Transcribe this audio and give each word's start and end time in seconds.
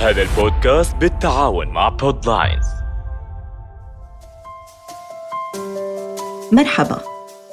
هذا 0.00 0.22
البودكاست 0.22 0.96
بالتعاون 0.96 1.68
مع 1.68 1.88
بودلاينز 1.88 2.66
مرحبا 6.52 7.00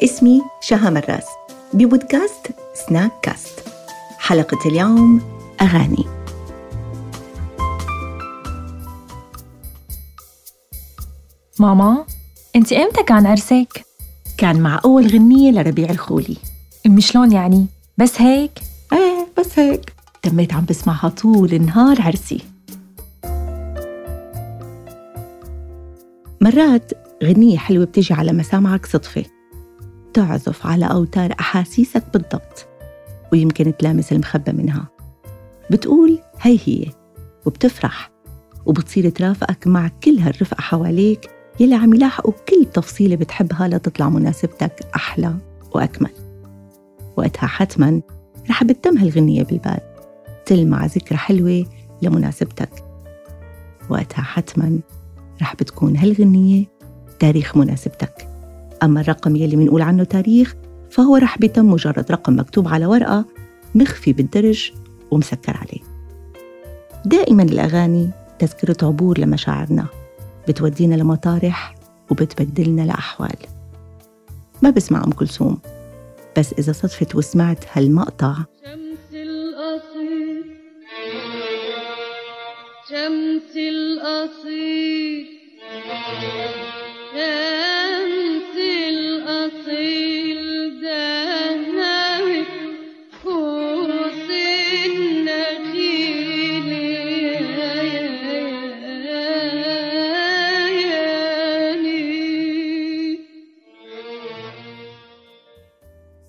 اسمي 0.04 0.42
شها 0.62 0.90
مراس 0.90 1.26
بودكاست 1.74 2.48
سناك 2.74 3.12
كاست 3.22 3.64
حلقة 4.20 4.58
اليوم 4.66 5.22
أغاني 5.62 6.06
ماما 11.60 12.06
أنت 12.56 12.74
إمتى 12.74 13.04
كان 13.04 13.26
عرسك؟ 13.26 13.86
كان 14.38 14.60
مع 14.62 14.82
أول 14.86 15.08
غنية 15.08 15.52
لربيع 15.52 15.90
الخولي 15.90 16.38
امي 16.86 17.02
شلون 17.02 17.32
يعني؟ 17.32 17.68
بس 17.98 18.22
هيك؟ 18.22 18.52
إيه 18.94 19.28
بس 19.38 19.60
هيك 19.60 19.97
تميت 20.22 20.54
عم 20.54 20.66
بسمعها 20.66 21.10
طول 21.10 21.54
النهار 21.54 22.02
عرسي. 22.02 22.42
مرات 26.42 26.92
غنية 27.24 27.58
حلوة 27.58 27.86
بتيجي 27.86 28.14
على 28.14 28.34
مسامعك 28.34 28.86
صدفة. 28.86 29.26
تعزف 30.14 30.68
على 30.68 30.86
أوتار 30.86 31.34
أحاسيسك 31.40 32.04
بالضبط 32.14 32.68
ويمكن 33.32 33.78
تلامس 33.78 34.12
المخبى 34.12 34.52
منها. 34.52 34.88
بتقول 35.72 36.20
هي 36.42 36.60
هي 36.66 36.86
وبتفرح 37.46 38.12
وبتصير 38.66 39.10
ترافقك 39.10 39.68
مع 39.68 39.88
كل 40.04 40.18
هالرفقة 40.20 40.62
حواليك 40.62 41.30
يلي 41.60 41.76
عم 41.76 41.94
يلاحقوا 41.94 42.34
كل 42.50 42.66
تفصيلة 42.74 43.16
بتحبها 43.16 43.68
لتطلع 43.68 44.10
مناسبتك 44.10 44.74
أحلى 44.96 45.36
وأكمل. 45.76 46.12
وقتها 47.18 47.48
حتما 47.48 48.02
رح 48.50 48.64
بتتم 48.64 48.98
هالغنية 48.98 49.44
بالبال. 49.44 49.97
تلمع 50.48 50.86
ذكرى 50.86 51.18
حلوة 51.18 51.66
لمناسبتك. 52.02 52.70
وقتها 53.90 54.22
حتما 54.22 54.80
رح 55.42 55.56
بتكون 55.56 55.98
هالغنية 55.98 56.66
تاريخ 57.20 57.58
مناسبتك. 57.58 58.28
أما 58.84 59.02
الرقم 59.02 59.36
يلي 59.36 59.56
منقول 59.56 59.82
عنه 59.82 60.04
تاريخ 60.04 60.56
فهو 60.92 61.16
رح 61.16 61.38
بيتم 61.38 61.66
مجرد 61.66 62.12
رقم 62.12 62.40
مكتوب 62.40 62.68
على 62.68 62.86
ورقة 62.86 63.26
مخفي 63.76 64.14
بالدرج 64.14 64.72
ومسكر 65.12 65.58
عليه. 65.58 65.82
دائما 67.06 67.44
الأغاني 67.44 68.10
تذكرة 68.40 68.88
عبور 68.88 69.20
لمشاعرنا 69.20 69.86
بتودينا 70.48 70.96
لمطارح 70.96 71.76
وبتبدلنا 72.12 72.82
لأحوال. 72.82 73.38
ما 74.62 74.70
بسمع 74.70 75.04
أم 75.04 75.12
كلثوم 75.12 75.58
بس 76.38 76.54
إذا 76.54 76.72
صدفت 76.72 77.16
وسمعت 77.16 77.66
هالمقطع 77.74 78.36
الأصيل. 84.18 85.28
النخيل. 85.72 86.68
يا 87.16 87.28
يا 87.28 87.88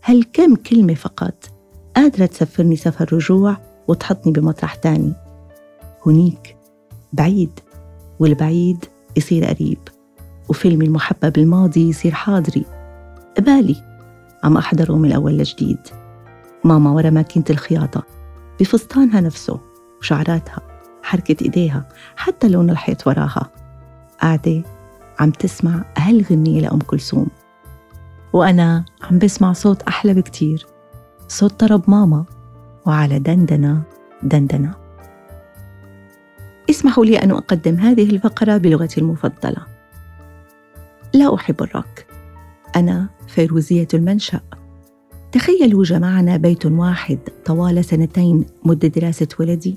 هالكم 0.04 0.54
كلمة 0.56 0.94
فقط 0.94 1.34
قادرة 1.96 2.26
تسفرني 2.26 2.76
سفر 2.76 3.12
رجوع 3.12 3.56
وتحطني 3.88 4.32
بمطرح 4.32 4.74
تاني؟ 4.74 5.12
هنيك 6.06 6.56
بعيد. 7.12 7.67
والبعيد 8.20 8.84
يصير 9.16 9.44
قريب 9.44 9.78
وفيلمي 10.48 10.84
المحبب 10.84 11.38
الماضي 11.38 11.88
يصير 11.88 12.12
حاضري. 12.14 12.64
قبالي 13.36 13.76
عم 14.44 14.56
أحضره 14.56 14.96
من 14.96 15.08
الأول 15.08 15.38
لجديد. 15.38 15.78
ماما 16.64 16.90
ورا 16.90 17.10
ماكينة 17.10 17.44
الخياطة 17.50 18.02
بفستانها 18.60 19.20
نفسه 19.20 19.60
وشعراتها 20.00 20.60
حركة 21.02 21.36
إيديها 21.42 21.88
حتى 22.16 22.48
لون 22.48 22.70
الحيط 22.70 23.06
وراها. 23.06 23.50
قاعدة 24.20 24.62
عم 25.18 25.30
تسمع 25.30 25.84
هالغنية 25.98 26.60
لأم 26.60 26.78
كلثوم. 26.78 27.26
وأنا 28.32 28.84
عم 29.02 29.18
بسمع 29.18 29.52
صوت 29.52 29.82
أحلى 29.82 30.14
بكتير 30.14 30.66
صوت 31.28 31.60
طرب 31.60 31.90
ماما 31.90 32.24
وعلى 32.86 33.18
دندنة 33.18 33.82
دندنة. 34.22 34.87
اسمحوا 36.70 37.04
لي 37.04 37.16
أن 37.16 37.30
أقدم 37.30 37.74
هذه 37.74 38.10
الفقرة 38.10 38.56
بلغتي 38.56 39.00
المفضلة. 39.00 39.66
لا 41.14 41.34
أحب 41.34 41.62
الروك. 41.62 42.04
أنا 42.76 43.08
فيروزية 43.28 43.88
المنشأ. 43.94 44.40
تخيلوا 45.32 45.84
جمعنا 45.84 46.36
بيت 46.36 46.66
واحد 46.66 47.18
طوال 47.44 47.84
سنتين 47.84 48.46
مدة 48.64 48.88
دراسة 48.88 49.28
ولدي. 49.40 49.76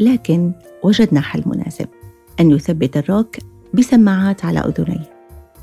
لكن 0.00 0.52
وجدنا 0.82 1.20
حل 1.20 1.42
مناسب. 1.46 1.88
أن 2.40 2.50
يثبت 2.50 2.96
الروك 2.96 3.36
بسماعات 3.74 4.44
على 4.44 4.60
أذنيه. 4.60 5.10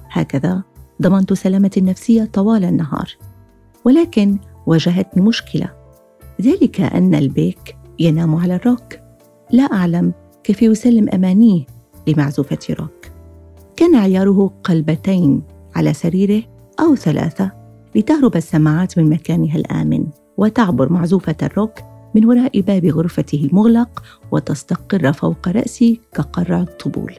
هكذا 0.10 0.64
ضمنت 1.02 1.34
سلامتي 1.34 1.80
النفسية 1.80 2.24
طوال 2.24 2.64
النهار. 2.64 3.18
ولكن 3.86 4.38
واجهتني 4.66 5.24
مشكلة. 5.24 5.70
ذلك 6.42 6.82
أن 6.82 7.16
البيك 7.16 7.76
ينام 8.00 8.36
على 8.36 8.56
الروك. 8.56 8.94
لا 9.52 9.64
أعلم 9.64 10.14
كيف 10.44 10.62
يسلم 10.62 11.10
أمانيه 11.10 11.66
لمعزوفة 12.08 12.60
روك. 12.70 13.06
كان 13.76 13.96
عياره 13.96 14.52
قلبتين 14.64 15.42
على 15.76 15.94
سريره 15.94 16.44
أو 16.80 16.96
ثلاثة 16.96 17.52
لتهرب 17.96 18.36
السماعات 18.36 18.98
من 18.98 19.10
مكانها 19.10 19.56
الآمن 19.56 20.06
وتعبر 20.38 20.92
معزوفة 20.92 21.36
الروك 21.44 21.80
من 22.16 22.26
وراء 22.26 22.62
باب 22.62 22.86
غرفته 22.86 23.50
المغلق 23.52 24.04
وتستقر 24.32 25.14
فوق 25.14 25.48
رأسي 25.48 26.00
كقرع 26.14 26.62
الطبول. 26.62 27.14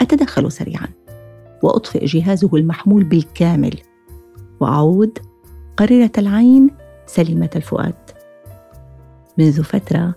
أتدخل 0.00 0.52
سريعاً 0.52 0.88
وأطفئ 1.62 2.04
جهازه 2.04 2.50
المحمول 2.54 3.04
بالكامل 3.04 3.74
وأعود 4.60 5.18
قريرة 5.76 6.12
العين 6.18 6.70
سليمة 7.06 7.50
الفؤاد. 7.56 7.94
منذ 9.38 9.62
فترة 9.62 10.14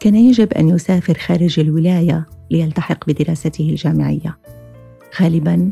كان 0.00 0.14
يجب 0.14 0.52
أن 0.52 0.68
يسافر 0.68 1.14
خارج 1.14 1.60
الولاية 1.60 2.26
ليلتحق 2.50 3.06
بدراسته 3.06 3.70
الجامعية. 3.70 4.38
غالبا 5.20 5.70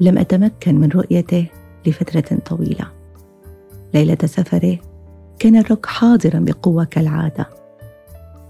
لم 0.00 0.18
أتمكن 0.18 0.74
من 0.74 0.88
رؤيته 0.88 1.46
لفترة 1.86 2.38
طويلة. 2.38 2.86
ليلة 3.94 4.18
سفره 4.24 4.78
كان 5.38 5.56
الروك 5.56 5.86
حاضرا 5.86 6.38
بقوة 6.38 6.84
كالعادة. 6.84 7.46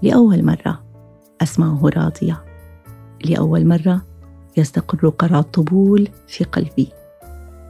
لأول 0.01 0.45
مرة 0.45 0.83
أسمعه 1.41 1.89
راضية. 1.95 2.43
لأول 3.25 3.67
مرة 3.67 4.01
يستقر 4.57 5.09
قرع 5.09 5.39
الطبول 5.39 6.09
في 6.27 6.43
قلبي. 6.43 6.89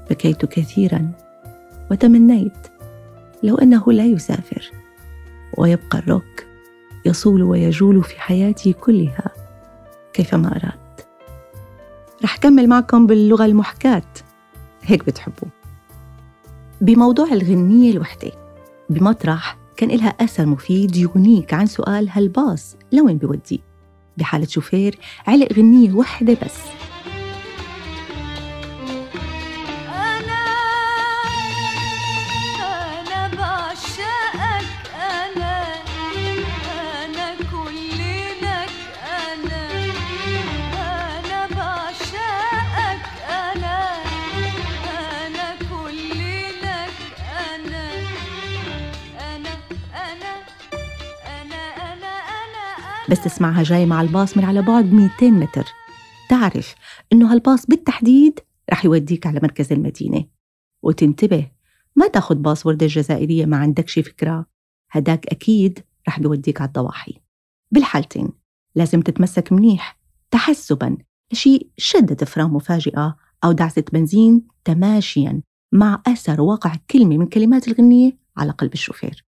بكيت 0.10 0.46
كثيرا 0.46 1.12
وتمنيت 1.92 2.68
لو 3.44 3.56
أنه 3.56 3.92
لا 3.92 4.06
يسافر 4.06 4.72
ويبقى 5.58 6.00
الروك 6.00 6.47
يصول 7.08 7.44
ويجول 7.44 8.04
في 8.04 8.22
حياتي 8.22 8.74
كلها 8.74 9.32
كيفما 10.14 10.48
أراد. 10.48 11.02
رح 12.24 12.38
كمل 12.38 12.68
معكم 12.68 13.08
باللغة 13.08 13.46
المحكاة. 13.46 14.04
هيك 14.84 15.06
بتحبوا 15.06 15.48
بموضوع 16.82 17.28
الغنية 17.28 17.92
الوحدة 17.92 18.32
بمطرح 18.90 19.58
كان 19.78 19.92
إلها 19.92 20.10
أثر 20.10 20.46
مفيد 20.46 20.96
يغنيك 20.96 21.54
عن 21.54 21.66
سؤال 21.66 22.10
هالباص 22.10 22.76
لوين 22.92 23.18
بودي؟ 23.18 23.62
بحالة 24.18 24.46
شوفير 24.46 25.00
علق 25.28 25.54
غنية 25.54 25.94
وحدة 25.94 26.38
بس. 26.46 26.58
بس 53.10 53.24
تسمعها 53.24 53.64
جاي 53.64 53.86
مع 53.86 54.02
الباص 54.02 54.38
من 54.38 54.44
على 54.44 54.62
بعد 54.62 54.94
200 54.94 55.32
متر. 55.32 55.66
تعرف 56.30 56.76
إنه 57.14 57.32
هالباص 57.34 57.66
بالتحديد 57.66 58.40
رح 58.72 58.86
يوديك 58.86 59.28
على 59.28 59.40
مركز 59.44 59.74
المدينة. 59.74 60.26
وتنتبه 60.84 61.52
ما 61.96 62.08
تاخد 62.08 62.42
باص 62.42 62.66
وردة 62.66 62.86
الجزائرية 62.86 63.46
ما 63.46 63.58
عندكش 63.58 64.00
فكرة. 64.00 64.46
هداك 64.92 65.28
أكيد 65.28 65.80
رح 66.08 66.20
بيوديك 66.20 66.62
على 66.62 66.68
الضواحي. 66.68 67.22
بالحالتين 67.72 68.30
لازم 68.76 69.02
تتمسك 69.02 69.52
منيح 69.52 70.00
تحسبا. 70.32 70.98
لشي 71.34 71.70
شدة 71.78 72.26
فرام 72.26 72.56
مفاجئة 72.56 73.18
أو 73.44 73.52
دعسة 73.52 73.84
بنزين 73.94 74.48
تماشيا 74.66 75.42
مع 75.72 76.02
أثر 76.08 76.42
وقع 76.42 76.76
كلمة 76.92 77.18
من 77.18 77.28
كلمات 77.28 77.68
الغنية 77.68 78.18
على 78.38 78.52
قلب 78.52 78.74
الشوفير. 78.74 79.26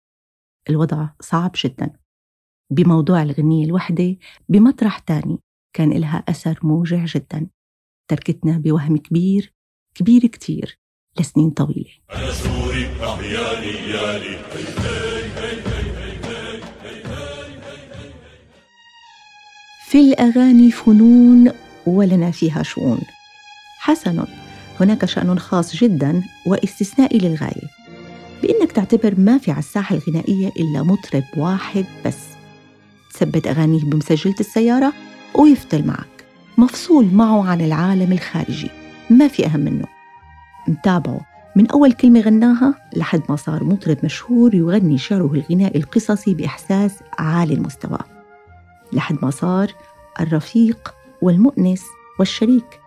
الوضع 0.70 1.08
صعب 1.20 1.52
جدا. 1.64 1.92
بموضوع 2.72 3.22
الغنية 3.22 3.64
الوحدة 3.64 4.16
بمطرح 4.48 4.98
تاني 4.98 5.38
كان 5.76 5.92
إلها 5.92 6.24
أثر 6.28 6.58
موجع 6.62 7.04
جدا. 7.04 7.46
تركتنا 8.08 8.58
بوهم 8.58 8.96
كبير 8.96 9.52
كبير 9.94 10.26
كتير 10.26 10.78
لسنين 11.20 11.50
طويلة. 11.50 11.90
في 19.88 20.00
الأغاني 20.00 20.70
فنون 20.70 21.50
ولنا 21.86 22.30
فيها 22.30 22.62
شؤون. 22.62 23.00
حسن 23.78 24.24
هناك 24.80 25.04
شأن 25.04 25.38
خاص 25.38 25.76
جدا 25.76 26.22
واستثنائي 26.46 27.18
للغاية. 27.18 27.68
بأنك 28.42 28.72
تعتبر 28.72 29.20
ما 29.20 29.38
في 29.38 29.50
على 29.50 29.58
الساحة 29.58 29.96
الغنائية 29.96 30.48
إلا 30.48 30.82
مطرب 30.82 31.24
واحد 31.36 31.84
بس. 32.06 32.31
تثبت 33.22 33.46
أغانيه 33.46 33.84
بمسجلة 33.84 34.34
السيارة 34.40 34.92
ويفتل 35.34 35.86
معك. 35.86 36.24
مفصول 36.58 37.14
معه 37.14 37.48
عن 37.48 37.60
العالم 37.60 38.12
الخارجي. 38.12 38.70
ما 39.10 39.28
في 39.28 39.46
أهم 39.46 39.60
منه. 39.60 39.84
متابعه. 40.68 41.20
من 41.56 41.70
أول 41.70 41.92
كلمة 41.92 42.20
غناها 42.20 42.74
لحد 42.96 43.22
ما 43.28 43.36
صار 43.36 43.64
مطرب 43.64 43.96
مشهور 44.04 44.54
يغني 44.54 44.98
شعره 44.98 45.32
الغنائي 45.34 45.80
القصصي 45.80 46.34
بإحساس 46.34 46.98
عالي 47.18 47.54
المستوى. 47.54 47.98
لحد 48.92 49.16
ما 49.22 49.30
صار 49.30 49.74
الرفيق 50.20 50.94
والمؤنس 51.22 51.82
والشريك. 52.18 52.80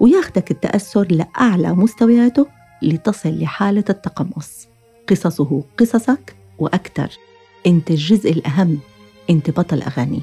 وياخدك 0.00 0.50
التأثر 0.50 1.06
لأعلى 1.10 1.72
مستوياته 1.72 2.46
لتصل 2.82 3.40
لحالة 3.40 3.84
التقمص. 3.90 4.68
قصصه 5.08 5.64
قصصك 5.78 6.36
وأكثر. 6.58 7.10
أنت 7.66 7.90
الجزء 7.90 8.32
الأهم. 8.32 8.78
أنت 9.30 9.50
بطل 9.50 9.82
أغاني 9.82 10.22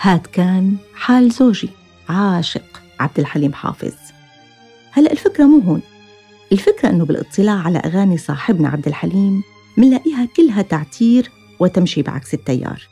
هاد 0.00 0.26
كان 0.26 0.76
حال 0.94 1.30
زوجي 1.30 1.70
عاشق 2.08 2.82
عبد 3.00 3.18
الحليم 3.18 3.52
حافظ. 3.52 3.94
هلأ 4.92 5.12
الفكرة 5.12 5.44
مو 5.44 5.58
هون. 5.58 5.82
الفكرة 6.52 6.88
أنه 6.88 7.04
بالاطلاع 7.04 7.62
على 7.62 7.78
أغاني 7.78 8.18
صاحبنا 8.18 8.68
عبد 8.68 8.86
الحليم 8.86 9.42
منلاقيها 9.76 10.28
كلها 10.36 10.62
تعتير 10.62 11.30
وتمشي 11.60 12.02
بعكس 12.02 12.34
التيار. 12.34 12.88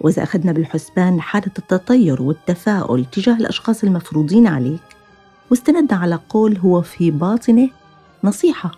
وإذا 0.00 0.22
أخذنا 0.22 0.52
بالحسبان 0.52 1.20
حالة 1.20 1.52
التطير 1.58 2.22
والتفاؤل 2.22 3.04
تجاه 3.04 3.36
الأشخاص 3.36 3.84
المفروضين 3.84 4.46
عليك 4.46 4.82
واستندنا 5.50 5.98
على 5.98 6.18
قول 6.28 6.58
هو 6.58 6.82
في 6.82 7.10
باطنه 7.10 7.70
نصيحة. 8.24 8.70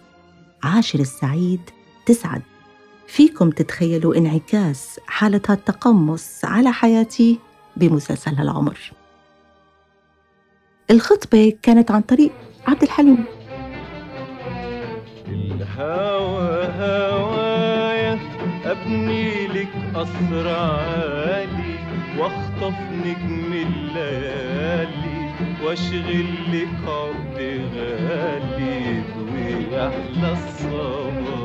عاشر 0.62 1.00
السعيد 1.00 1.60
تسعد. 2.06 2.42
فيكم 3.06 3.50
تتخيلوا 3.50 4.16
انعكاس 4.16 5.00
حالة 5.06 5.40
هالتقمص 5.48 6.44
على 6.44 6.72
حياتي 6.72 7.38
بمسلسل 7.76 8.34
هالعمر؟ 8.34 8.78
الخطبة 10.90 11.52
كانت 11.62 11.90
عن 11.90 12.00
طريق 12.00 12.32
عبد 12.66 12.82
الحليم. 12.82 13.24
الهوى 15.28 16.64
هوايا 16.78 18.18
أبني 18.64 19.46
لك 19.46 19.68
قصر 19.94 20.48
عالي 20.48 21.74
واخطف 22.18 22.74
نجم 22.92 23.52
الليالي 23.52 25.30
واشغل 25.64 26.26
لك 26.52 26.88
عقد 26.88 27.38
غالي 27.74 29.02
ويحلى 29.32 30.32
الصبايا 30.32 31.43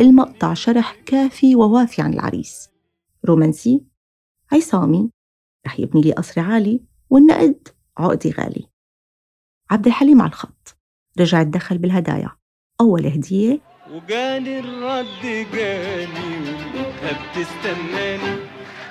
المقطع 0.00 0.54
شرح 0.54 0.96
كافي 1.06 1.56
ووافي 1.56 2.02
عن 2.02 2.14
العريس. 2.14 2.70
رومانسي 3.24 3.84
عصامي 4.52 5.10
رح 5.66 5.80
يبني 5.80 6.02
لي 6.02 6.12
قصر 6.12 6.40
عالي 6.40 6.80
والنقد 7.10 7.68
عقدي 7.98 8.30
غالي. 8.30 8.68
عبد 9.70 9.86
الحليم 9.86 10.22
على 10.22 10.28
الخط. 10.28 10.76
رجع 11.20 11.40
اتدخل 11.40 11.78
بالهدايا. 11.78 12.30
أول 12.80 13.06
هدية. 13.06 13.60
وجاني 13.90 14.58
الرد 14.58 15.46
جاني 15.52 16.36
ولقيتها 16.40 17.12
بتستناني 17.30 18.36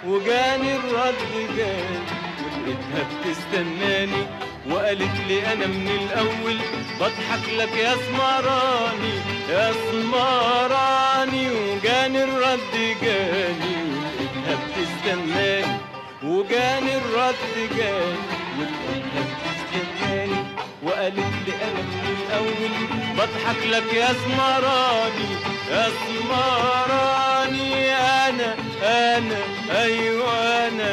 وجاني 0.08 0.76
الرد 0.76 1.56
جاني 1.58 2.00
ولقيتها 2.44 3.04
بتستناني 3.20 4.45
وقالت 4.72 5.20
لي 5.28 5.54
أنا 5.54 5.68
من 5.68 5.88
الأول 5.88 6.58
بضحك 7.00 7.50
لك 7.58 7.74
يا 7.78 7.96
سمراني 8.08 9.14
يا 9.50 9.72
سمراني 9.92 11.50
وجاني 11.52 12.24
الرد 12.24 12.74
جاني 13.02 13.76
ولقيتها 13.86 14.56
بتستناني 14.66 15.78
وجاني 16.24 16.98
الرد 16.98 17.54
جاني 17.78 18.16
ولقيتها 18.60 19.22
بتستناني. 19.30 20.46
وقالت 20.84 21.34
لي 21.46 21.54
أنا 21.68 21.82
من 21.82 22.18
الأول 22.28 22.74
بضحك 23.18 23.62
لك 23.68 23.94
يا 23.94 24.08
سمراني 24.14 25.28
يا 25.72 25.86
سمراني 26.06 27.74
أنا 27.96 28.56
أنا 28.84 29.38
أيوه 29.84 30.34
أنا 30.68 30.92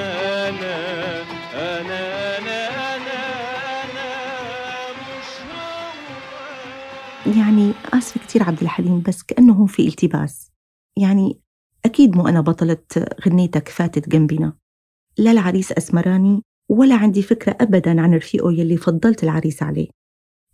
أنا 0.49 0.75
أنا 1.55 2.01
أنا. 2.39 2.42
آسفة 7.93 8.21
كتير 8.21 8.43
عبد 8.43 8.61
الحليم 8.63 9.01
بس 9.01 9.23
كأنه 9.23 9.53
هون 9.53 9.67
في 9.67 9.89
التباس. 9.89 10.53
يعني 10.99 11.41
أكيد 11.85 12.17
مو 12.17 12.29
أنا 12.29 12.41
بطلة 12.41 12.83
غنيتك 13.27 13.69
فاتت 13.69 14.09
جنبنا. 14.09 14.57
لا 15.19 15.31
العريس 15.31 15.73
أسمراني 15.73 16.43
ولا 16.69 16.95
عندي 16.95 17.23
فكرة 17.23 17.57
أبدا 17.61 18.01
عن 18.01 18.15
رفيقه 18.15 18.53
يلي 18.53 18.77
فضلت 18.77 19.25
العريس 19.25 19.63
عليه. 19.63 19.89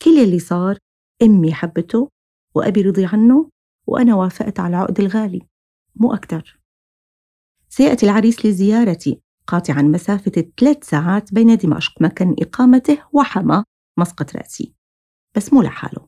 كل 0.03 0.19
اللي 0.19 0.39
صار 0.39 0.79
أمي 1.23 1.55
حبته 1.55 2.09
وأبي 2.55 2.83
رضي 2.83 3.07
عنه 3.07 3.51
وأنا 3.87 4.15
وافقت 4.15 4.61
على 4.61 4.77
العقد 4.77 5.01
الغالي. 5.01 5.41
مو 5.97 6.15
أكتر. 6.15 6.61
سيأتي 7.69 8.07
العريس 8.07 8.47
لزيارتي 8.47 9.21
قاطعا 9.47 9.83
مسافة 9.83 10.53
ثلاث 10.61 10.85
ساعات 10.85 11.35
بين 11.35 11.57
دمشق 11.57 12.03
مكان 12.03 12.37
إقامته 12.41 12.99
وحما 13.13 13.65
مسقط 13.99 14.37
رأسي. 14.37 14.75
بس 15.37 15.53
مو 15.53 15.63
لحاله. 15.63 16.08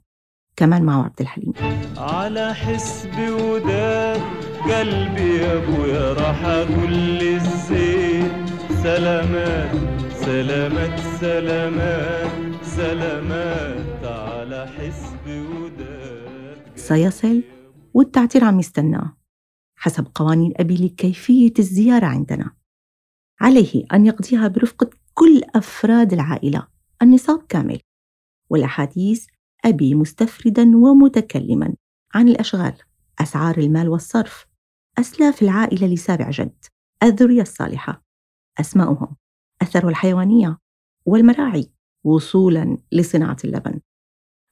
كمان 0.60 0.82
معه 0.82 1.04
عبد 1.04 1.20
الحليم. 1.20 1.52
على 1.96 2.54
حسبي 2.54 3.30
وداد 3.30 4.20
قلبي 4.62 5.36
يا 5.36 5.56
أبويا 5.56 6.12
راح 6.12 6.44
أقول 6.44 6.92
للزين 6.92 8.46
سلامات 8.82 9.70
سلامات 10.14 11.00
سلامات 11.20 12.64
سلامات. 12.64 14.04
على 14.04 14.66
حسبي 14.66 15.40
وداد 15.40 16.76
سيصل 16.76 17.42
والتعتير 17.94 18.44
عم 18.44 18.60
يستناه 18.60 19.16
حسب 19.76 20.06
قوانين 20.14 20.52
أبي 20.56 20.74
لكيفية 20.76 21.54
الزيارة 21.58 22.06
عندنا. 22.06 22.50
عليه 23.40 23.84
أن 23.92 24.06
يقضيها 24.06 24.48
برفقة 24.48 24.90
كل 25.14 25.40
أفراد 25.54 26.12
العائلة. 26.12 26.66
النصاب 27.02 27.42
كامل. 27.48 27.80
والأحاديث 28.50 29.26
أبي 29.64 29.94
مستفردا 29.94 30.76
ومتكلما 30.76 31.74
عن 32.14 32.28
الأشغال 32.28 32.74
أسعار 33.18 33.58
المال 33.58 33.88
والصرف 33.88 34.46
أسلاف 34.98 35.42
العائلة 35.42 35.86
لسابع 35.86 36.30
جد 36.30 36.64
الذرية 37.02 37.42
الصالحة. 37.42 38.04
أسماؤهم 38.60 39.16
الثروة 39.62 39.90
الحيوانية 39.90 40.58
والمراعي 41.06 41.70
وصولا 42.04 42.78
لصناعة 42.92 43.36
اللبن. 43.44 43.80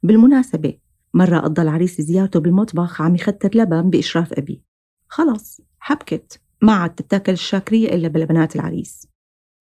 بالمناسبة 0.02 0.78
مرة 1.14 1.38
قضى 1.38 1.62
العريس 1.62 2.00
زيارته 2.00 2.40
بالمطبخ 2.40 3.02
عم 3.02 3.14
يختر 3.14 3.50
لبن 3.54 3.90
بإشراف 3.90 4.32
أبي. 4.32 4.62
خلص 5.08 5.60
حبكت 5.78 6.40
ما 6.62 6.72
عاد 6.72 6.94
تتاكل 6.94 7.32
الشاكرية 7.32 7.94
إلا 7.94 8.08
بلبنات 8.08 8.56
العريس. 8.56 9.08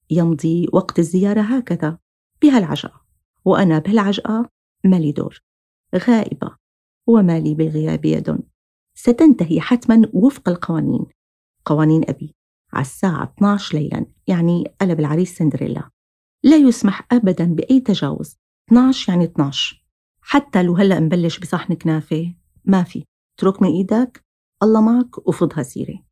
يمضي 0.10 0.68
وقت 0.74 1.00
الزيارة 1.00 1.42
هكذا 1.42 1.98
بهالعجقة. 2.42 3.02
وأنا 3.46 3.80
بهالعجقة 3.80 4.50
مالي 4.90 5.12
دور. 5.12 5.42
غائبة. 5.96 6.56
وما 7.08 7.40
لي 7.40 7.54
بالغياب 7.54 8.06
يد. 8.06 8.40
ستنتهي 8.96 9.62
حتما 9.62 10.10
وفق 10.14 10.50
القوانين. 10.50 11.06
قوانين 11.66 12.02
أبي. 12.10 12.36
على 12.74 12.82
الساعة 12.82 13.24
12 13.24 13.78
ليلا 13.78 14.06
يعني 14.28 14.64
قلب 14.82 15.00
العريس 15.00 15.38
سندريلا. 15.38 15.90
لا 16.44 16.56
يسمح 16.56 17.08
أبدا 17.12 17.46
بأي 17.46 17.80
تجاوز. 17.80 18.38
12 18.68 19.14
يعني 19.14 19.26
12 19.26 19.86
حتى 20.22 20.64
لو 20.64 20.76
هلأ 20.76 21.00
نبلش 21.00 21.40
بصحن 21.40 21.74
كنافة. 21.74 22.34
ما 22.66 22.84
في. 22.84 23.04
اترك 23.38 23.62
من 23.62 23.70
إيدك. 23.70 24.26
الله 24.64 24.82
معك 24.82 25.28
وفضها 25.28 25.64
سيرة 25.64 26.04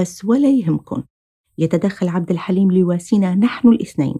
بس 0.00 0.24
ولا 0.24 0.50
يهمكن. 0.50 1.02
يتدخل 1.58 2.08
عبد 2.08 2.30
الحليم 2.30 2.70
ليواسينا 2.72 3.34
نحن 3.34 3.68
الاثنين. 3.68 4.14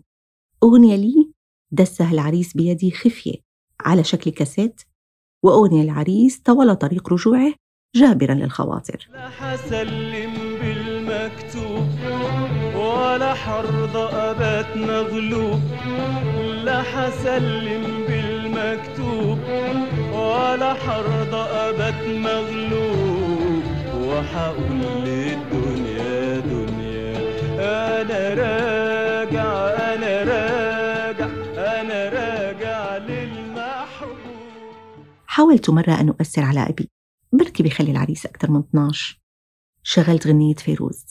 أغنية 0.62 0.96
لي 0.96 1.32
دسها 1.70 2.12
العريس 2.12 2.56
بيدي 2.56 2.90
خفية. 2.90 3.43
على 3.80 4.04
شكل 4.04 4.30
كاسيت 4.30 4.82
وأغنية 5.44 5.82
العريس 5.82 6.38
طوال 6.38 6.78
طريق 6.78 7.12
رجوعه 7.12 7.52
جابرا 7.96 8.34
للخواطر. 8.34 9.08
لا 9.12 9.28
حسلم 9.28 10.32
بالمكتوب 10.60 11.88
ولا 12.76 13.34
حرضى 13.34 14.14
أبات 14.16 14.76
مغلوب. 14.76 15.60
لا 16.64 16.82
حسلم 16.82 18.04
بالمكتوب 18.08 19.38
ولا 20.12 20.74
حرضى 20.74 21.36
أبات 21.36 22.08
مغلوب. 22.08 23.62
وحقول 23.94 25.04
للدنيا 25.04 25.63
حاولت 35.44 35.70
مرة 35.70 36.00
أن 36.00 36.08
أؤثر 36.08 36.42
على 36.42 36.60
أبي 36.60 36.90
بركي 37.32 37.62
بيخلي 37.62 37.90
العريس 37.90 38.26
أكثر 38.26 38.50
من 38.50 38.60
12 38.60 39.20
شغلت 39.82 40.26
غنية 40.26 40.54
فيروز. 40.54 41.04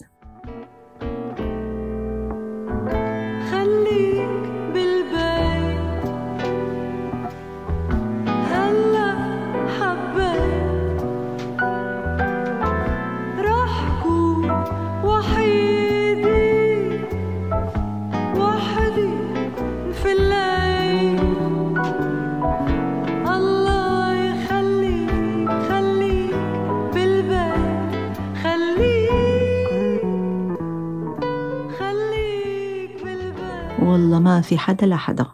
في 34.43 34.57
حدا 34.57 34.88
لحدا 34.88 35.25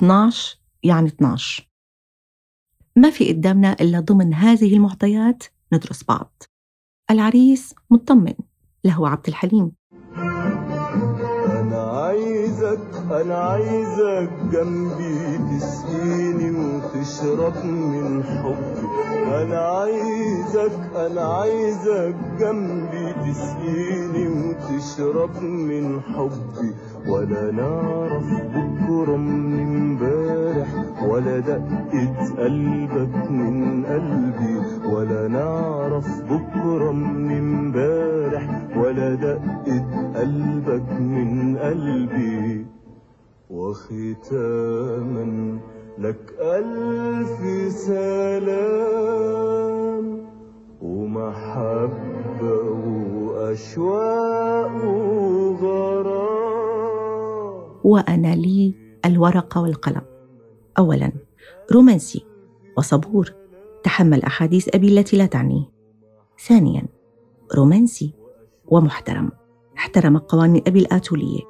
12 0.00 0.58
يعني 0.82 1.06
12 1.06 1.68
ما 2.96 3.10
في 3.10 3.32
قدامنا 3.32 3.72
إلا 3.72 4.00
ضمن 4.00 4.34
هذه 4.34 4.76
المعطيات 4.76 5.44
ندرس 5.72 6.04
بعض. 6.04 6.42
العريس 7.10 7.74
مطمن 7.90 8.34
له 8.84 9.08
عبد 9.08 9.28
الحليم. 9.28 9.72
أنا 11.46 11.82
عايزك 11.82 12.80
أنا 13.10 13.34
عايزك 13.34 14.30
جنبي 14.52 15.38
تسقيني 15.58 16.50
وتشرب 16.50 17.64
من 17.64 18.24
حبي. 18.24 18.86
أنا 19.42 19.58
عايزك 19.58 20.96
أنا 20.96 21.20
عايزك 21.20 22.16
جنبي 22.40 23.12
تسقيني 23.12 24.28
وتشرب 24.28 25.42
من 25.42 26.00
حبي. 26.02 26.74
ولا 27.08 27.50
نعرف 27.50 28.44
بكرة 28.44 29.16
من 29.16 29.60
امبارح 29.60 30.68
ولا 31.08 31.38
دقة 31.38 32.34
قلبك 32.38 33.30
من 33.30 33.84
قلبي 33.86 34.60
ولا 34.94 35.28
نعرف 35.28 36.22
بكرة 36.22 36.92
من 36.92 37.30
امبارح 37.38 38.76
ولا 38.76 39.14
دقة 39.14 39.84
قلبك 40.14 40.92
من 41.00 41.56
قلبي. 41.56 42.66
وختاما 43.50 45.58
لك 45.98 46.34
ألف 46.40 47.70
سلام 47.72 49.26
ومحبة 50.82 52.70
وأشواق 53.22 54.84
وأنا 57.86 58.34
لي 58.34 58.74
الورقة 59.04 59.62
والقلم. 59.62 60.02
أولا 60.78 61.12
رومانسي 61.72 62.26
وصبور 62.78 63.32
تحمل 63.82 64.22
أحاديث 64.22 64.74
أبي 64.74 64.88
التي 64.88 65.16
لا 65.16 65.26
تعنيه. 65.26 65.64
ثانيا 66.46 66.82
رومانسي 67.54 68.14
ومحترم 68.66 69.30
احترم 69.78 70.18
قوانين 70.18 70.62
أبي 70.66 70.78
الآتولية. 70.78 71.40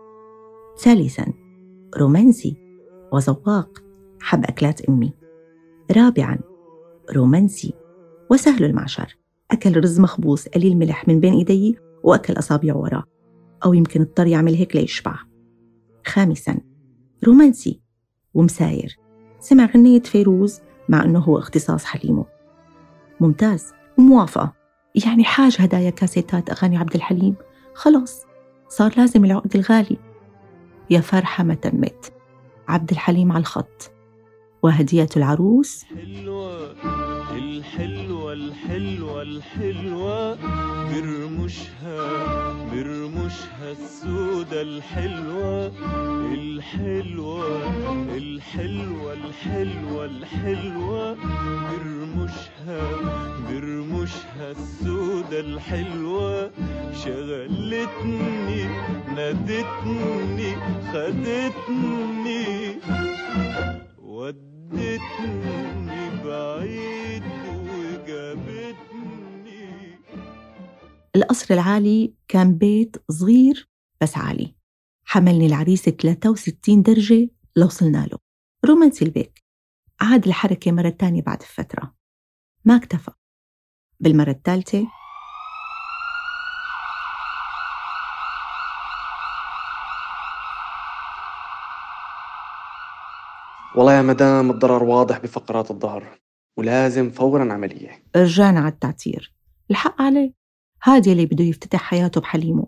ثالثا 0.79 1.33
رومانسي 1.97 2.57
وذواق 3.13 3.83
حب 4.21 4.45
أكلات 4.45 4.81
أمي. 4.81 5.13
رابعا 5.97 6.39
رومانسي 7.17 7.75
وسهل 8.31 8.65
المعشر. 8.65 9.17
أكل 9.51 9.77
رز 9.77 10.01
مخبوص 10.01 10.49
قليل 10.49 10.77
ملح 10.77 11.09
من 11.09 11.21
بين 11.21 11.33
إيدي 11.33 11.79
وأكل 12.03 12.39
أصابعه 12.39 12.77
وراه 12.77 13.05
أو 13.65 13.75
يمكن 13.75 14.01
اضطر 14.01 14.27
يعمل 14.27 14.55
هيك 14.55 14.77
ليشبع. 14.77 15.36
خامسا. 16.07 16.61
رومانسي 17.25 17.81
ومساير. 18.35 18.97
سمع 19.41 19.67
غنية 19.67 20.01
فيروز 20.01 20.61
مع 20.89 21.05
أنه 21.05 21.19
هو 21.19 21.39
اختصاص 21.39 21.85
حليمه. 21.85 22.25
ممتاز 23.21 23.73
موافقة 23.99 24.53
يعني 25.07 25.25
حاج 25.25 25.57
هدايا 25.61 25.91
كاسيتات 25.91 26.51
أغاني 26.51 26.77
عبد 26.77 26.95
الحليم. 26.95 27.35
خلاص 27.75 28.25
صار 28.69 28.93
لازم 28.97 29.25
العقد 29.25 29.57
الغالي. 29.57 29.97
يا 30.91 31.01
فرحة 31.01 31.45
ما 31.45 31.55
تمت. 31.55 32.13
عبد 32.69 32.91
الحليم 32.91 33.33
على 33.33 33.41
الخط. 33.41 33.93
وهدية 34.63 35.09
العروس. 35.17 35.85
حلوة. 35.85 37.16
الحلوة 37.37 38.33
الحلوة 38.33 39.23
الحلوة 39.23 40.35
برمشها 40.91 41.99
برمشها 42.73 43.71
السودة 43.73 44.63
الحلوة. 44.63 45.73
الحلوة 46.35 47.47
الحلوة 48.17 49.13
الحلوة 49.13 50.05
الحلوة 50.05 51.15
برمشها 51.69 52.81
برمشها 53.49 54.51
السودة 54.51 55.41
الحلوة. 55.41 56.51
شغلتني 57.05 58.65
نادتني 59.17 60.51
خدتني 60.93 62.45
ودتني 64.03 65.17
بعيد. 66.25 66.76
القصر 71.17 71.55
العالي 71.55 72.15
كان 72.29 72.59
بيت 72.59 72.97
صغير 73.11 73.69
بس 74.01 74.17
عالي. 74.17 74.55
حملني 75.05 75.47
العريس 75.47 75.83
63 75.83 76.83
درجة 76.83 77.31
لوصلنا 77.57 78.07
له. 78.13 78.19
رومانسي 78.65 79.05
البيت 79.05 79.39
عاد 80.01 80.27
الحركة 80.27 80.73
مرة 80.73 80.89
تانية 80.89 81.23
بعد 81.23 81.43
فترة 81.43 81.95
ما 82.65 82.77
اكتفى. 82.77 83.11
بالمرة 84.01 84.31
الثالثة 84.31 84.87
والله 93.77 93.93
يا 93.93 94.03
مدام 94.03 94.51
الضرر 94.51 94.85
واضح 94.85 95.19
بفقرات 95.19 95.71
الظهر 95.71 96.19
ولازم 96.57 97.11
فورا 97.11 97.53
عملية. 97.53 98.03
رجعنا 98.17 98.61
على 98.61 98.69
التعتير. 98.69 99.35
الحق 99.71 100.03
عليه. 100.03 100.36
هادي 100.87 101.13
اللي 101.13 101.27
بده 101.27 101.45
يفتتح 101.45 101.83
حياته 101.83 102.21
بحليمه. 102.21 102.67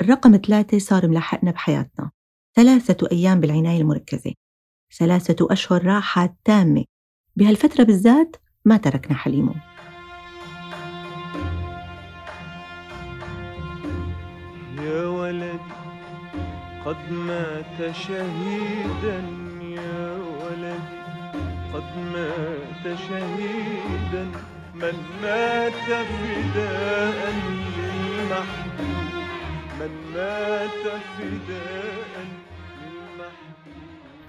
الرقم 0.00 0.36
ثلاثة 0.36 0.78
صار 0.78 1.08
ملاحقنا 1.08 1.50
بحياتنا. 1.50 2.10
ثلاثة 2.56 3.08
أيام 3.12 3.40
بالعناية 3.40 3.80
المركزة. 3.80 4.32
ثلاثة 4.98 5.52
أشهر 5.52 5.86
راحة 5.86 6.36
تامة. 6.44 6.84
بهالفترة 7.36 7.84
بالذات 7.84 8.36
ما 8.64 8.76
تركنا 8.76 9.16
حليمه. 9.16 9.54
يا 14.78 15.06
ولدي 15.06 15.58
قد 16.84 17.12
مات 17.12 17.94
شهيدا. 17.96 19.18
يا 19.62 20.12
ولدي 20.16 20.96
قد 21.74 21.96
مات 22.12 22.98
شهيدا. 22.98 24.55
من 24.76 24.94
مات 25.22 25.72
فداء 25.72 27.32
للمحبوب. 27.76 29.12
من 29.80 30.12
مات 30.14 31.00
فداء 31.18 32.26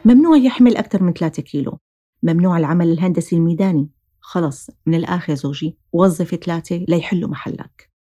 ممنوع 0.05 0.37
يحمل 0.37 0.77
أكثر 0.77 1.03
من 1.03 1.13
3 1.13 1.41
كيلو. 1.43 1.79
ممنوع 2.23 2.57
العمل 2.57 2.91
الهندسي 2.91 3.35
الميداني. 3.35 3.89
خلص 4.19 4.69
من 4.85 4.95
الآخر 4.95 5.33
زوجي 5.33 5.77
وظف 5.93 6.35
ثلاثة 6.35 6.85
ليحلوا 6.87 7.29
محلك. 7.29 7.91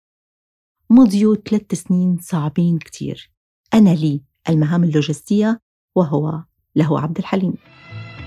مضيوا 0.90 1.36
ثلاث 1.50 1.74
سنين 1.74 2.18
صعبين 2.20 2.78
كتير. 2.78 3.32
أنا 3.74 3.90
لي 3.90 4.22
المهام 4.48 4.84
اللوجستية 4.84 5.60
وهو 5.94 6.44
له 6.76 7.00
عبد 7.00 7.18
الحليم. 7.18 7.54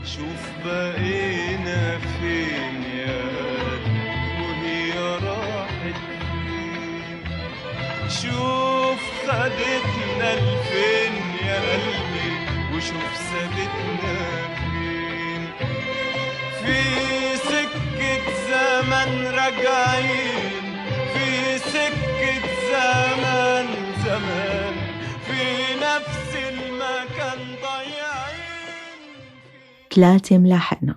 شوف 0.03 0.48
خدتنا 9.39 10.35
لفين 10.35 11.13
يا 11.47 11.59
قلبي 11.71 12.31
وشوف 12.75 13.17
سابتنا 13.31 14.17
فين. 14.55 15.43
في 16.61 16.81
سكة 17.37 18.23
زمن 18.49 19.27
راجعين 19.27 20.63
في 21.13 21.57
سكة 21.57 22.43
زمن 22.71 23.67
زمان 24.05 24.73
في 25.27 25.41
نفس 25.85 26.35
المكان 26.49 27.39
ضايعين. 27.63 29.01
ثلاثة 29.95 30.37
ملاحقنا 30.37 30.95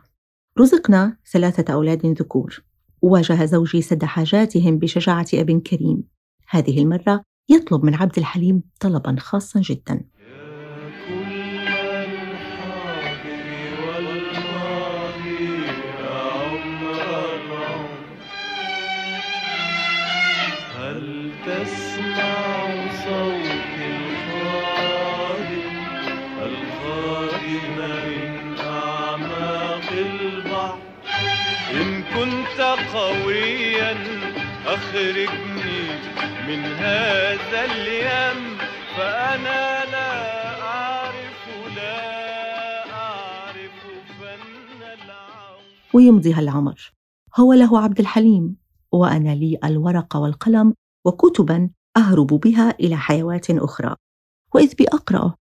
رزقنا 0.60 1.16
ثلاثة 1.32 1.72
أولاد 1.72 2.06
ذكور 2.06 2.62
واجه 3.02 3.44
زوجي 3.44 3.82
سد 3.82 4.04
حاجاتهم 4.04 4.78
بشجاعة 4.78 5.26
أب 5.34 5.60
كريم. 5.62 6.08
هذه 6.48 6.78
المرة 6.82 7.31
يطلب 7.48 7.84
من 7.84 7.94
عبد 7.94 8.18
الحليم 8.18 8.62
طلبا 8.80 9.16
خاصا 9.18 9.60
جدا. 9.60 10.04
قويا 32.92 33.96
أخرجني 34.66 35.51
من 36.52 36.64
هذا 36.64 37.64
اليم 37.64 38.58
فأنا 38.96 39.84
لا 39.84 40.10
أعرف 40.62 41.48
لا 41.76 42.92
أعرف 42.92 43.72
فن 44.20 44.82
العون 45.02 45.64
ويمضي 45.94 46.32
هالعمر 46.32 46.92
هو 47.36 47.52
له 47.52 47.78
عبد 47.78 48.00
الحليم 48.00 48.56
وأنا 48.92 49.34
لي 49.34 49.58
الورقة 49.64 50.20
والقلم 50.20 50.74
وكتبا 51.04 51.70
أهرب 51.96 52.26
بها 52.26 52.70
إلى 52.80 52.96
حيوات 52.96 53.50
أخرى. 53.50 53.96
وإذ 54.54 54.74
بأقرأ 54.74 55.34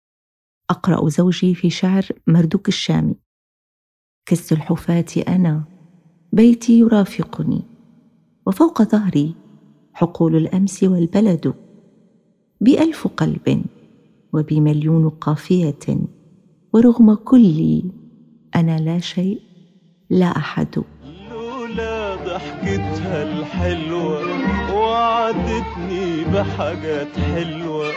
أقرأ 0.69 1.09
زوجي 1.09 1.55
في 1.55 1.69
شعر 1.69 2.07
مردوك 2.27 2.67
الشامي. 2.67 3.15
كالسلحفاة 4.25 5.23
أنا 5.27 5.63
بيتي 6.33 6.79
يرافقني. 6.79 7.63
وفوق 8.45 8.81
ظهري 8.81 9.40
حقول 10.01 10.35
الأمس 10.35 10.83
والبلد 10.83 11.53
بألف 12.61 13.07
قلب 13.07 13.63
وبمليون 14.33 15.09
قافية 15.09 15.97
ورغم 16.73 17.13
كلي 17.13 17.83
أنا 18.55 18.77
لا 18.79 18.99
شيء 18.99 19.39
لا 20.09 20.37
أحد. 20.37 20.83
لولا 21.31 22.15
ضحكتها 22.15 23.23
الحلوة 23.23 24.21
وعدتني 24.73 26.23
بحاجات 26.33 27.19
حلوة. 27.19 27.91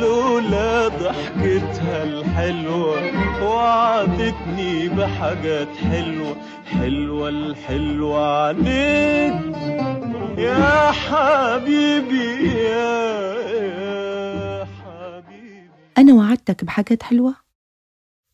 لولا 0.00 0.88
ضحكتها 0.88 2.04
الحلوة 2.04 2.96
وعدتني 3.44 4.88
بحاجات 4.88 5.68
حلوة. 5.76 6.36
حلوة 6.64 7.28
الحلوة 7.28 8.26
عليك. 8.46 9.99
يا 10.38 10.90
حبيبي 10.90 12.54
يا, 12.58 14.64
حبيبي. 14.64 15.70
أنا 15.98 16.14
وعدتك 16.14 16.64
بحاجات 16.64 17.02
حلوة؟ 17.02 17.36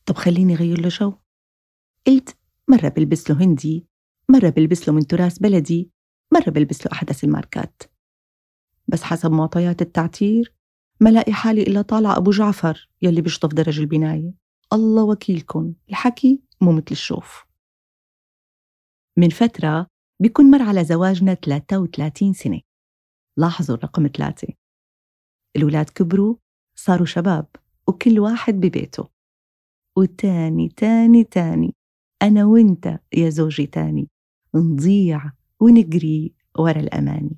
طب 0.07 0.17
خليني 0.17 0.55
أغير 0.55 0.81
له 0.81 0.89
جو. 0.89 1.15
قلت 2.07 2.37
مرة 2.69 2.89
بلبس 2.89 3.31
له 3.31 3.43
هندي 3.43 3.87
مرة 4.29 4.49
بلبس 4.49 4.89
له 4.89 4.95
من 4.95 5.07
تراث 5.07 5.39
بلدي 5.39 5.91
مرة 6.33 6.51
بلبس 6.51 6.87
له 6.87 6.93
أحدث 6.93 7.25
الماركات. 7.25 7.83
بس 8.89 9.03
حسب 9.03 9.31
معطيات 9.31 9.83
التعتير 9.83 10.55
ما 11.01 11.11
لاقي 11.11 11.33
حالي 11.33 11.63
إلا 11.63 11.83
طالع 11.83 12.17
أبو 12.17 12.31
جعفر 12.31 12.89
يلي 13.03 13.21
بيشطف 13.21 13.49
درج 13.49 13.81
البناية. 13.81 14.35
الله 14.73 15.05
وكيلكن 15.05 15.75
الحكي 15.89 16.43
مو 16.61 16.73
مثل 16.73 16.87
الشوف. 16.91 17.47
من 19.17 19.29
فترة 19.29 19.87
بيكون 20.23 20.51
مر 20.51 20.63
على 20.63 20.85
زواجنا 20.85 21.35
33 21.35 22.33
سنة. 22.33 22.61
لاحظوا 23.37 23.77
الرقم 23.77 24.09
ثلاثة. 24.17 24.49
الولاد 25.57 25.91
كبروا 25.91 26.37
صاروا 26.79 27.07
شباب 27.07 27.47
وكل 27.89 28.21
واحد 28.21 28.55
ببيته. 28.55 29.09
وتاني 29.97 30.69
تاني 30.69 31.25
تاني. 31.25 31.75
أنا 32.23 32.45
وإنت 32.45 33.01
يا 33.17 33.31
زوجي 33.31 33.67
تاني. 33.67 34.09
نضيع 34.55 35.33
ونجري 35.61 36.35
ورا 36.59 36.81
الأماني. 36.81 37.37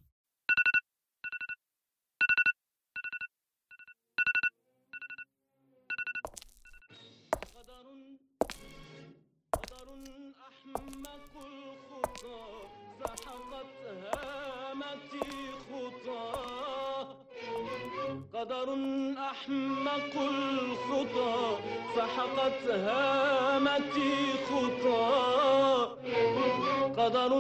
قدر 18.39 18.69
أحمق 19.31 20.15
الخطى 20.15 21.59
سحقت 21.97 22.71
هامتي 22.71 24.13
خطاه 24.51 25.85
قدر 26.97 27.33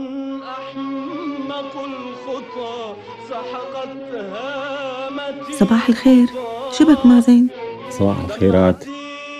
أحمق 0.42 1.84
الخطى 1.84 2.96
سحقت 3.30 3.96
هامتي 4.14 5.52
صباح 5.52 5.88
الخير. 5.88 6.26
شبك 6.72 7.06
مازن 7.06 7.48
صباح 7.90 8.24
الخيرات. 8.24 8.84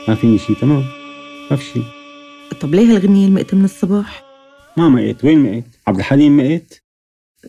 ما 0.09 0.15
فيني 0.15 0.39
شي 0.39 0.55
تمام؟ 0.55 0.85
ما 1.51 1.57
في 1.57 1.65
شي. 1.65 1.81
طب 2.61 2.75
ليه 2.75 2.97
هالغنية 2.97 3.27
المقتة 3.27 3.57
من 3.57 3.65
الصباح؟ 3.65 4.25
ما 4.77 4.89
مقيت 4.89 5.25
وين 5.25 5.43
مقيت 5.43 5.65
عبد 5.87 5.99
الحليم 5.99 6.37
مقيت 6.37 6.75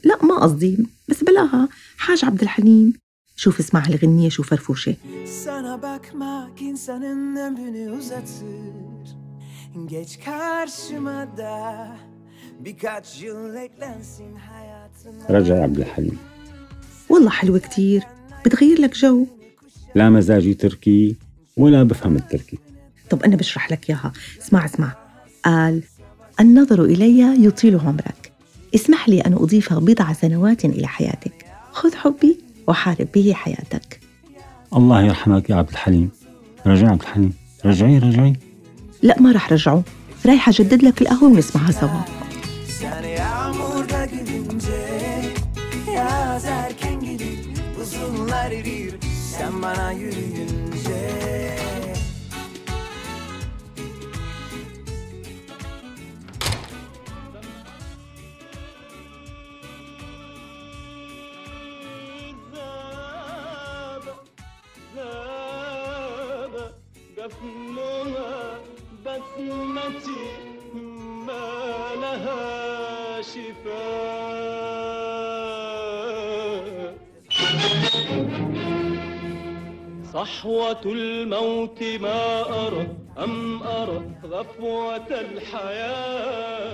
لا 0.03 0.25
ما 0.25 0.35
قصدي. 0.35 0.77
بس 1.09 1.23
بلاها. 1.23 1.69
حاج 1.97 2.25
عبد 2.25 2.41
الحليم. 2.41 2.93
شوف 3.39 3.59
اسمع 3.59 3.87
هالغنية 3.87 4.29
شو 4.29 4.43
فرفوشة. 4.43 4.95
Sana 5.45 5.81
bakmak 5.81 6.61
insanın 6.61 7.35
ömrünü 7.35 7.91
uzatır 7.91 9.17
Geç 9.85 10.19
karşıma 10.25 11.27
da 11.37 11.87
Birkaç 12.59 13.21
yıl 13.21 13.55
eklensin 13.55 14.35
hayatına. 14.35 15.23
رجع 15.37 15.55
عبد 15.65 15.77
الحليم. 15.83 16.17
والله 17.09 17.29
حلوة 17.29 17.59
كتير. 17.59 18.03
بتغير 18.45 18.81
لك 18.81 18.93
جو. 18.95 19.25
لا 19.95 20.09
مزاجي 20.09 20.53
تركي 20.53 21.15
ولا 21.57 21.83
بفهم 21.83 22.15
التركي. 22.15 22.57
طب 23.09 23.23
أنا 23.23 23.35
بشرح 23.35 23.71
لك 23.71 23.89
إياها. 23.89 24.11
اسمع 24.41 24.65
اسمع. 24.65 24.91
قال 25.45 25.83
النظر 26.39 26.83
إلي 26.83 27.45
يطيل 27.45 27.79
عمرك. 27.79 28.31
اسمح 28.75 29.09
لي 29.09 29.21
أن 29.21 29.33
أضيف 29.33 29.73
بضع 29.73 30.13
سنوات 30.13 30.65
إلى 30.65 30.87
حياتك. 30.87 31.45
خذ 31.71 31.95
حبي. 31.95 32.48
وحارب 32.69 33.07
به 33.15 33.33
حياتك. 33.33 33.99
الله 34.73 35.01
يرحمك 35.03 35.49
يا 35.49 35.55
عبد 35.55 35.69
الحليم. 35.69 36.11
رجع 36.67 36.89
عبد 36.89 37.01
الحليم. 37.01 37.33
رجعي 37.65 37.97
رجعي. 37.97 38.33
لا 39.01 39.21
ما 39.21 39.31
رح 39.31 39.51
رجعه 39.53 39.83
رايحة 40.25 40.49
أجدد 40.49 40.83
لك 40.83 41.01
القهوة 41.01 41.29
ونسمعها 41.31 41.71
سوا. 41.71 42.01
Sen 42.79 43.03
yağmurda 43.03 44.05
gülünce 44.05 44.99
الموت 80.85 81.83
ما 82.01 82.41
أرى 82.67 82.87
أم 83.23 83.63
أرى 83.63 84.01
غفوة 84.25 85.07
الحياة. 85.11 86.69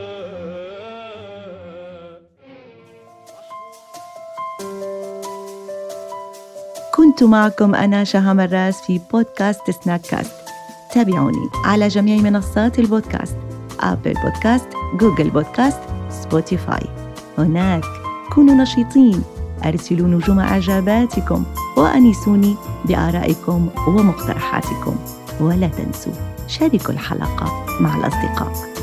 كنت 6.95 7.23
معكم 7.23 7.75
أنا 7.75 8.03
شهى 8.03 8.34
مراس 8.34 8.81
في 8.81 9.01
بودكاست 9.12 9.71
سناك 9.71 10.01
كاست 10.01 10.36
تابعوني 10.93 11.49
على 11.65 11.88
جميع 11.88 12.21
منصات 12.21 12.79
البودكاست 12.79 13.38
أبل 13.79 14.13
بودكاست، 14.13 14.67
جوجل 14.99 15.29
بودكاست، 15.29 15.79
سبوتيفاي. 16.10 16.88
هناك 17.38 17.84
كونوا 18.34 18.55
نشيطين. 18.55 19.23
أرسلوا 19.65 20.08
نجوم 20.08 20.39
إعجاباتكم. 20.39 21.45
وأنسوني 21.75 22.55
بآرائكم 22.85 23.67
ومقترحاتكم. 23.88 24.95
ولا 25.39 25.67
تنسوا 25.67 26.13
شاركوا 26.47 26.93
الحلقة 26.93 27.65
مع 27.81 27.95
الأصدقاء. 27.95 28.74